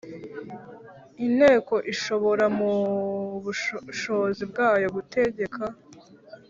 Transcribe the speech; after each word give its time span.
Inteko 1.27 1.75
ishobora 1.93 2.45
mu 2.57 2.71
bushishozi 3.43 4.43
bwayo 4.51 4.87
gutegeka 4.95 5.63